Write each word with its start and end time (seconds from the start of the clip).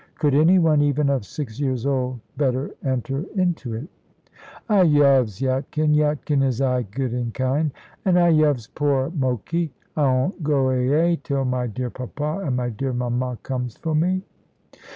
Could 0.17 0.33
any 0.33 0.57
one, 0.57 0.81
even 0.81 1.11
of 1.11 1.27
six 1.27 1.59
years 1.59 1.85
old, 1.85 2.21
better 2.35 2.71
enter 2.83 3.23
into 3.35 3.75
it? 3.75 3.87
"I 4.67 4.81
yoves 4.81 5.41
Yatkin. 5.43 5.93
Yatkin 5.93 6.41
is 6.43 6.59
aye 6.59 6.81
good 6.89 7.11
and 7.13 7.31
kind. 7.35 7.69
And 8.03 8.17
I 8.17 8.29
yoves 8.29 8.65
poor 8.65 9.11
Moky. 9.11 9.71
I 9.95 10.05
'ont 10.05 10.43
go 10.43 10.69
ayay 10.71 11.21
till 11.21 11.45
my 11.45 11.67
dear 11.67 11.91
papa 11.91 12.39
and 12.43 12.57
my 12.57 12.69
dear 12.71 12.93
mamma 12.93 13.37
comes 13.43 13.77
for 13.77 13.93
me." 13.93 14.23